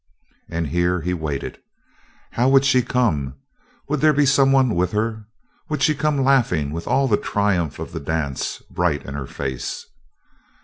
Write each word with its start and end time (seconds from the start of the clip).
And 0.49 0.69
here 0.69 1.01
he 1.01 1.13
waited. 1.13 1.59
How 2.31 2.49
would 2.49 2.65
she 2.65 2.81
come? 2.81 3.35
Would 3.87 4.01
there 4.01 4.13
be 4.13 4.25
someone 4.25 4.73
with 4.73 4.93
her? 4.93 5.25
Would 5.69 5.83
she 5.83 5.93
come 5.93 6.23
laughing, 6.23 6.71
with 6.71 6.87
all 6.87 7.07
the 7.07 7.17
triumph 7.17 7.77
of 7.77 7.91
the 7.91 7.99
dance 7.99 8.63
bright 8.71 9.05
in 9.05 9.13
her 9.13 9.27
face? 9.27 9.85